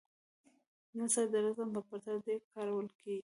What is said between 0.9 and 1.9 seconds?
نثر د نظم په